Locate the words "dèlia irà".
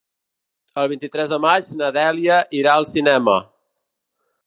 1.99-2.75